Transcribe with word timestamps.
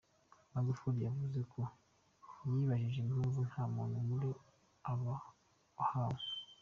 Magufuli 0.53 0.99
yavuze 1.07 1.39
ko 1.53 1.61
yibajije 2.51 2.97
impamvu 3.01 3.39
nta 3.49 3.63
muntu 3.75 3.97
muri 4.09 4.29
aba 4.91 5.13
wahanwe. 5.75 6.23